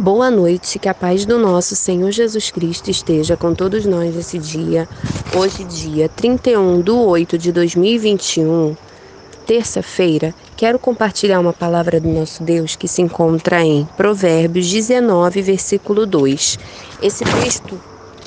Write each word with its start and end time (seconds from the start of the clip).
Boa 0.00 0.30
noite, 0.30 0.78
que 0.78 0.88
a 0.88 0.94
paz 0.94 1.26
do 1.26 1.36
nosso 1.36 1.76
Senhor 1.76 2.10
Jesus 2.10 2.50
Cristo 2.50 2.90
esteja 2.90 3.36
com 3.36 3.54
todos 3.54 3.84
nós 3.84 4.14
nesse 4.14 4.38
dia. 4.38 4.88
Hoje, 5.36 5.62
dia 5.62 6.08
31 6.08 6.80
de 6.80 6.90
8 6.90 7.36
de 7.36 7.52
2021, 7.52 8.74
terça-feira, 9.44 10.34
quero 10.56 10.78
compartilhar 10.78 11.38
uma 11.38 11.52
palavra 11.52 12.00
do 12.00 12.08
nosso 12.08 12.42
Deus 12.42 12.76
que 12.76 12.88
se 12.88 13.02
encontra 13.02 13.62
em 13.62 13.86
Provérbios 13.94 14.70
19, 14.70 15.42
versículo 15.42 16.06
2. 16.06 16.58
Esse 17.02 17.22
texto 17.42 17.78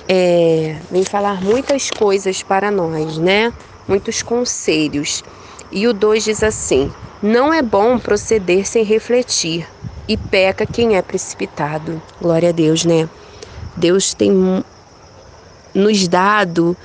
é, 0.08 0.76
vem 0.92 1.04
falar 1.04 1.42
muitas 1.42 1.90
coisas 1.90 2.44
para 2.44 2.70
nós, 2.70 3.18
né? 3.18 3.52
Muitos 3.88 4.22
conselhos. 4.22 5.24
E 5.72 5.88
o 5.88 5.94
2 5.94 6.24
diz 6.24 6.44
assim: 6.44 6.92
Não 7.20 7.52
é 7.52 7.64
bom 7.64 7.98
proceder 7.98 8.64
sem 8.68 8.84
refletir 8.84 9.66
e 10.08 10.18
peca 10.18 10.66
quem 10.66 10.96
é 10.96 11.02
precipitado. 11.02 12.02
Glória 12.22 12.50
a 12.50 12.52
Deus, 12.52 12.86
né? 12.86 13.10
Deus 13.76 14.14
tem 14.14 14.64
nos 15.74 16.08
dado 16.08 16.78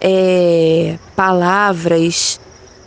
é, 0.00 0.98
palavras 1.14 2.38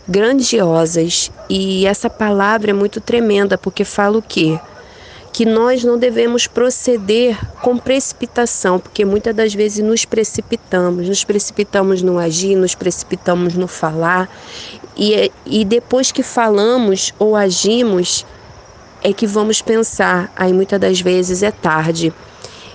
grandiosas 0.07 1.31
e 1.49 1.85
essa 1.85 2.09
palavra 2.09 2.71
é 2.71 2.73
muito 2.73 2.99
tremenda 2.99 3.57
porque 3.57 3.83
fala 3.83 4.17
o 4.17 4.21
quê? 4.21 4.59
Que 5.31 5.45
nós 5.45 5.83
não 5.83 5.97
devemos 5.97 6.47
proceder 6.47 7.37
com 7.61 7.77
precipitação, 7.77 8.79
porque 8.79 9.05
muitas 9.05 9.35
das 9.35 9.53
vezes 9.53 9.85
nos 9.85 10.05
precipitamos, 10.05 11.07
nos 11.07 11.23
precipitamos 11.23 12.01
no 12.01 12.17
agir, 12.17 12.55
nos 12.55 12.73
precipitamos 12.73 13.53
no 13.53 13.67
falar, 13.67 14.27
e, 14.97 15.31
e 15.45 15.63
depois 15.63 16.11
que 16.11 16.23
falamos 16.23 17.13
ou 17.19 17.35
agimos, 17.35 18.25
é 19.01 19.13
que 19.13 19.25
vamos 19.25 19.61
pensar, 19.61 20.31
aí 20.35 20.51
muitas 20.53 20.79
das 20.79 20.99
vezes 20.99 21.43
é 21.43 21.51
tarde. 21.51 22.13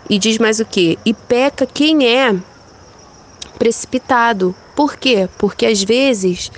E 0.08 0.18
diz 0.18 0.38
mais 0.38 0.60
o 0.60 0.64
que? 0.64 0.98
E 1.04 1.14
peca 1.14 1.66
quem 1.66 2.06
é 2.06 2.34
precipitado. 3.58 4.54
Por 4.74 4.96
quê? 4.96 5.28
Porque 5.38 5.66
às 5.66 5.82
vezes 5.82 6.50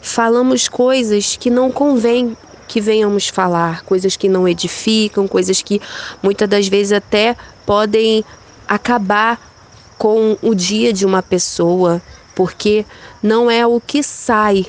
falamos 0.00 0.68
coisas 0.68 1.36
que 1.36 1.50
não 1.50 1.70
convém 1.70 2.36
que 2.66 2.80
venhamos 2.80 3.28
falar, 3.28 3.82
coisas 3.82 4.16
que 4.16 4.28
não 4.28 4.46
edificam, 4.46 5.26
coisas 5.26 5.60
que 5.60 5.80
muitas 6.22 6.48
das 6.48 6.68
vezes 6.68 6.92
até 6.92 7.36
podem 7.66 8.24
acabar 8.68 9.40
com 9.98 10.36
o 10.40 10.54
dia 10.54 10.92
de 10.92 11.04
uma 11.04 11.22
pessoa, 11.22 12.00
porque 12.34 12.86
não 13.22 13.50
é 13.50 13.66
o 13.66 13.80
que 13.80 14.02
sai 14.02 14.66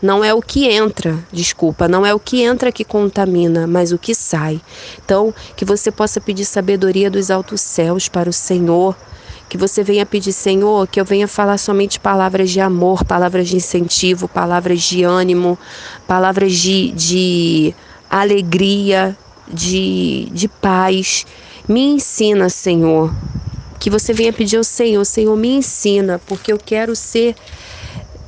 não 0.00 0.22
é 0.22 0.34
o 0.34 0.42
que 0.42 0.66
entra, 0.66 1.18
desculpa, 1.32 1.88
não 1.88 2.04
é 2.04 2.12
o 2.14 2.20
que 2.20 2.42
entra 2.42 2.70
que 2.70 2.84
contamina, 2.84 3.66
mas 3.66 3.92
o 3.92 3.98
que 3.98 4.14
sai. 4.14 4.60
Então, 5.02 5.34
que 5.56 5.64
você 5.64 5.90
possa 5.90 6.20
pedir 6.20 6.44
sabedoria 6.44 7.10
dos 7.10 7.30
altos 7.30 7.60
céus 7.60 8.08
para 8.08 8.28
o 8.28 8.32
Senhor. 8.32 8.96
Que 9.48 9.56
você 9.56 9.82
venha 9.82 10.04
pedir, 10.04 10.32
Senhor, 10.32 10.88
que 10.88 11.00
eu 11.00 11.04
venha 11.04 11.28
falar 11.28 11.56
somente 11.56 12.00
palavras 12.00 12.50
de 12.50 12.60
amor, 12.60 13.04
palavras 13.04 13.48
de 13.48 13.56
incentivo, 13.56 14.26
palavras 14.26 14.82
de 14.82 15.04
ânimo, 15.04 15.56
palavras 16.06 16.52
de, 16.52 16.90
de 16.90 17.74
alegria, 18.10 19.16
de, 19.48 20.28
de 20.32 20.48
paz. 20.48 21.24
Me 21.68 21.80
ensina, 21.80 22.48
Senhor. 22.48 23.14
Que 23.78 23.88
você 23.88 24.12
venha 24.12 24.32
pedir 24.32 24.56
ao 24.56 24.64
Senhor, 24.64 25.04
Senhor, 25.04 25.36
me 25.36 25.48
ensina, 25.48 26.20
porque 26.26 26.52
eu 26.52 26.58
quero 26.58 26.96
ser 26.96 27.36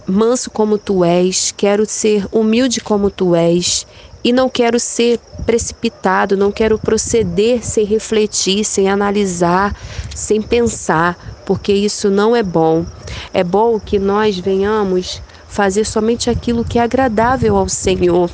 manso 0.09 0.51
como 0.51 0.78
tu 0.78 1.05
és, 1.05 1.53
quero 1.55 1.84
ser 1.84 2.27
humilde 2.33 2.81
como 2.81 3.11
tu 3.11 3.34
és 3.34 3.87
e 4.25 4.33
não 4.33 4.48
quero 4.48 4.81
ser 4.81 5.20
precipitado, 5.45 6.37
não 6.37 6.51
quero 6.51 6.78
proceder 6.78 7.64
sem 7.64 7.84
refletir, 7.84 8.64
sem 8.64 8.89
analisar, 8.89 9.75
sem 10.14 10.42
pensar, 10.42 11.17
porque 11.45 11.73
isso 11.73 12.11
não 12.11 12.34
é 12.34 12.42
bom. 12.42 12.86
É 13.33 13.42
bom 13.42 13.81
que 13.81 13.98
nós 13.98 14.39
venhamos 14.39 15.23
fazer 15.47 15.85
somente 15.85 16.29
aquilo 16.29 16.64
que 16.64 16.79
é 16.79 16.83
agradável 16.83 17.57
ao 17.57 17.69
Senhor. 17.69 18.30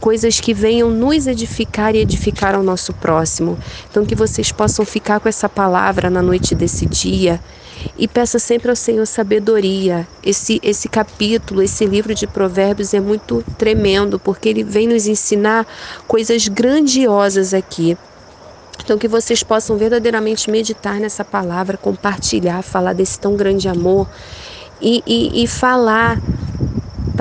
Coisas 0.00 0.40
que 0.40 0.52
venham 0.54 0.90
nos 0.90 1.26
edificar 1.26 1.94
e 1.94 1.98
edificar 1.98 2.54
ao 2.54 2.62
nosso 2.62 2.92
próximo. 2.92 3.58
Então, 3.90 4.04
que 4.04 4.14
vocês 4.14 4.52
possam 4.52 4.84
ficar 4.84 5.20
com 5.20 5.28
essa 5.28 5.48
palavra 5.48 6.10
na 6.10 6.22
noite 6.22 6.54
desse 6.54 6.86
dia 6.86 7.40
e 7.96 8.06
peça 8.06 8.38
sempre 8.38 8.70
ao 8.70 8.76
Senhor 8.76 9.06
sabedoria. 9.06 10.06
Esse, 10.22 10.60
esse 10.62 10.88
capítulo, 10.88 11.62
esse 11.62 11.84
livro 11.84 12.14
de 12.14 12.26
Provérbios 12.26 12.94
é 12.94 13.00
muito 13.00 13.44
tremendo, 13.58 14.18
porque 14.18 14.48
ele 14.48 14.62
vem 14.62 14.86
nos 14.86 15.06
ensinar 15.06 15.66
coisas 16.06 16.48
grandiosas 16.48 17.54
aqui. 17.54 17.96
Então, 18.84 18.98
que 18.98 19.06
vocês 19.06 19.42
possam 19.42 19.76
verdadeiramente 19.76 20.50
meditar 20.50 20.98
nessa 20.98 21.24
palavra, 21.24 21.76
compartilhar, 21.76 22.62
falar 22.62 22.92
desse 22.92 23.18
tão 23.18 23.36
grande 23.36 23.68
amor 23.68 24.08
e, 24.80 25.02
e, 25.06 25.44
e 25.44 25.46
falar 25.46 26.20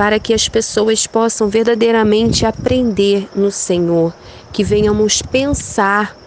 para 0.01 0.19
que 0.19 0.34
as 0.34 0.50
pessoas 0.50 1.06
possam 1.06 1.47
verdadeiramente 1.47 2.44
aprender 2.44 3.29
no 3.35 3.51
Senhor, 3.51 4.12
que 4.51 4.63
venhamos 4.63 5.22
pensar 5.22 6.17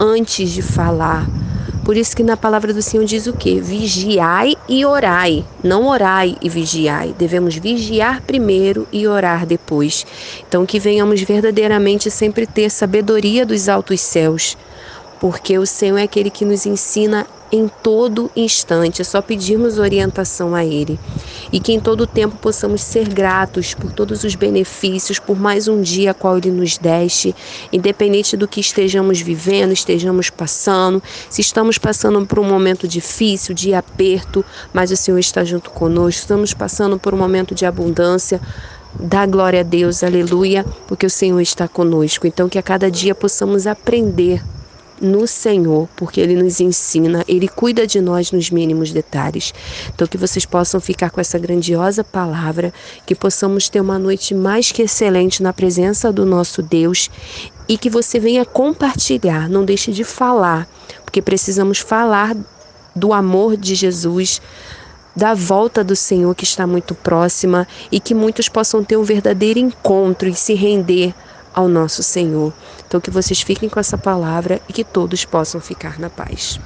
antes 0.00 0.48
de 0.48 0.62
falar 0.62 1.28
por 1.84 1.96
isso 1.96 2.14
que 2.14 2.22
na 2.22 2.36
palavra 2.36 2.72
do 2.72 2.80
Senhor 2.80 3.04
diz 3.04 3.26
o 3.26 3.32
que? 3.32 3.60
Vigiai 3.60 4.54
e 4.68 4.84
orai, 4.84 5.44
não 5.64 5.88
orai 5.88 6.36
e 6.40 6.48
vigiai. 6.48 7.14
Devemos 7.18 7.56
vigiar 7.56 8.20
primeiro 8.22 8.86
e 8.92 9.08
orar 9.08 9.44
depois. 9.44 10.06
Então 10.46 10.64
que 10.64 10.78
venhamos 10.78 11.20
verdadeiramente 11.22 12.10
sempre 12.10 12.46
ter 12.46 12.70
sabedoria 12.70 13.44
dos 13.44 13.68
altos 13.68 14.00
céus, 14.00 14.56
porque 15.20 15.58
o 15.58 15.66
Senhor 15.66 15.98
é 15.98 16.04
aquele 16.04 16.30
que 16.30 16.46
nos 16.46 16.64
ensina 16.64 17.26
em 17.52 17.68
todo 17.82 18.30
instante, 18.34 19.02
é 19.02 19.04
só 19.04 19.20
pedirmos 19.20 19.78
orientação 19.78 20.54
a 20.54 20.64
Ele. 20.64 20.98
E 21.52 21.60
que 21.60 21.72
em 21.72 21.80
todo 21.80 22.06
tempo 22.06 22.36
possamos 22.36 22.80
ser 22.80 23.08
gratos 23.08 23.74
por 23.74 23.92
todos 23.92 24.24
os 24.24 24.34
benefícios, 24.34 25.18
por 25.18 25.38
mais 25.38 25.68
um 25.68 25.82
dia 25.82 26.14
qual 26.14 26.38
Ele 26.38 26.50
nos 26.50 26.78
deste, 26.78 27.34
independente 27.72 28.36
do 28.36 28.48
que 28.48 28.60
estejamos 28.60 29.20
vivendo, 29.20 29.72
estejamos 29.72 30.30
passando, 30.30 31.02
se 31.28 31.40
estamos 31.40 31.76
passando 31.76 32.24
por 32.24 32.38
um 32.38 32.44
momento 32.44 32.88
difícil, 32.88 33.54
de 33.54 33.74
aperto, 33.74 34.44
mas 34.72 34.90
o 34.90 34.96
Senhor 34.96 35.18
está 35.18 35.44
junto 35.44 35.70
conosco, 35.70 36.20
estamos 36.20 36.54
passando 36.54 36.98
por 36.98 37.12
um 37.12 37.18
momento 37.18 37.54
de 37.54 37.66
abundância. 37.66 38.40
Dá 38.98 39.26
glória 39.26 39.60
a 39.60 39.64
Deus, 39.64 40.02
aleluia, 40.02 40.64
porque 40.88 41.06
o 41.06 41.10
Senhor 41.10 41.40
está 41.40 41.68
conosco. 41.68 42.26
Então, 42.26 42.48
que 42.48 42.58
a 42.58 42.62
cada 42.62 42.90
dia 42.90 43.14
possamos 43.14 43.66
aprender 43.66 44.42
no 45.00 45.26
Senhor, 45.26 45.88
porque 45.96 46.20
Ele 46.20 46.40
nos 46.40 46.60
ensina, 46.60 47.24
Ele 47.26 47.48
cuida 47.48 47.86
de 47.86 48.00
nós 48.00 48.30
nos 48.30 48.50
mínimos 48.50 48.92
detalhes. 48.92 49.54
Então, 49.94 50.06
que 50.06 50.18
vocês 50.18 50.44
possam 50.44 50.80
ficar 50.80 51.10
com 51.10 51.20
essa 51.20 51.38
grandiosa 51.38 52.04
palavra, 52.04 52.72
que 53.06 53.14
possamos 53.14 53.68
ter 53.68 53.80
uma 53.80 53.98
noite 53.98 54.34
mais 54.34 54.70
que 54.70 54.82
excelente 54.82 55.42
na 55.42 55.52
presença 55.52 56.12
do 56.12 56.26
nosso 56.26 56.62
Deus 56.62 57.10
e 57.68 57.78
que 57.78 57.88
você 57.88 58.18
venha 58.18 58.44
compartilhar, 58.44 59.48
não 59.48 59.64
deixe 59.64 59.92
de 59.92 60.04
falar, 60.04 60.68
porque 61.04 61.22
precisamos 61.22 61.78
falar 61.78 62.36
do 62.94 63.12
amor 63.12 63.56
de 63.56 63.74
Jesus, 63.74 64.40
da 65.14 65.34
volta 65.34 65.82
do 65.82 65.96
Senhor 65.96 66.34
que 66.34 66.44
está 66.44 66.66
muito 66.66 66.94
próxima 66.94 67.66
e 67.90 67.98
que 68.00 68.14
muitos 68.14 68.48
possam 68.48 68.82
ter 68.82 68.96
um 68.96 69.02
verdadeiro 69.02 69.58
encontro 69.58 70.28
e 70.28 70.34
se 70.34 70.54
render 70.54 71.14
ao 71.52 71.68
nosso 71.68 72.02
Senhor. 72.02 72.52
Então, 72.86 73.00
que 73.00 73.10
vocês 73.10 73.40
fiquem 73.42 73.68
com 73.68 73.80
essa 73.80 73.98
palavra 73.98 74.60
e 74.68 74.72
que 74.72 74.84
todos 74.84 75.24
possam 75.24 75.60
ficar 75.60 75.98
na 75.98 76.10
paz. 76.10 76.58